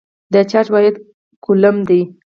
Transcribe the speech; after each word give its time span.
د 0.33 0.35
چارج 0.51 0.67
واحد 0.71 0.95
کولم 1.45 1.75
دی. 1.87 2.01